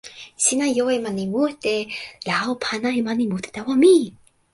[0.43, 1.75] sina jo e mani mute,
[2.29, 3.95] la o pana e mani mute tawa mi!